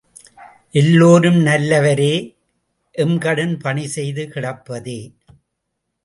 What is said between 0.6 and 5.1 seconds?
எல்லோரும் நல்லவரே எம்கடன் பணி செய்து கிடப்பதே!